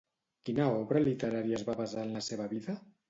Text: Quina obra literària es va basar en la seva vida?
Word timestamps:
Quina 0.47 0.65
obra 0.77 1.03
literària 1.03 1.59
es 1.59 1.67
va 1.69 1.77
basar 1.83 2.07
en 2.09 2.17
la 2.19 2.25
seva 2.29 2.49
vida? 2.55 2.77